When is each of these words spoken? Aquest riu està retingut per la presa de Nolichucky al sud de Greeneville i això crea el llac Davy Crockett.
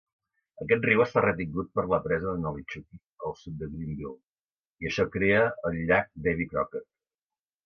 Aquest 0.63 0.85
riu 0.87 1.01
està 1.03 1.21
retingut 1.25 1.67
per 1.75 1.83
la 1.91 1.99
presa 2.07 2.27
de 2.37 2.41
Nolichucky 2.45 3.01
al 3.29 3.35
sud 3.43 3.59
de 3.61 3.69
Greeneville 3.75 4.15
i 4.87 4.91
això 4.93 5.07
crea 5.19 5.45
el 5.71 5.79
llac 5.93 6.11
Davy 6.29 6.49
Crockett. 6.55 6.91